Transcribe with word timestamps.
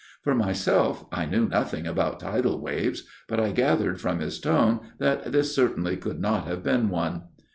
For 0.23 0.33
myself, 0.33 1.05
I 1.11 1.27
knew 1.27 1.47
nothing 1.47 1.85
about 1.85 2.19
tidal 2.21 2.59
waves; 2.59 3.03
but 3.27 3.39
I 3.39 3.51
gathered 3.51 4.01
from 4.01 4.17
his 4.19 4.39
tone 4.41 4.79
that 4.97 5.31
this 5.31 5.53
certainly 5.53 5.95
could 5.95 6.19
not 6.19 6.47
have 6.47 6.63
been 6.63 6.89
one. 6.89 7.25